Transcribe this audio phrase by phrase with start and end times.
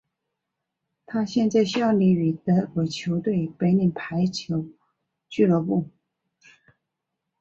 [1.05, 4.65] 他现在效力于德国球队柏林排球
[5.29, 5.91] 俱乐部。